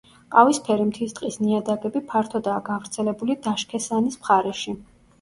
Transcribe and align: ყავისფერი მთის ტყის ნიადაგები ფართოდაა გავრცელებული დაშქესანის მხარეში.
ყავისფერი 0.35 0.87
მთის 0.91 1.13
ტყის 1.19 1.37
ნიადაგები 1.43 2.03
ფართოდაა 2.13 2.65
გავრცელებული 2.73 3.39
დაშქესანის 3.47 4.21
მხარეში. 4.25 4.81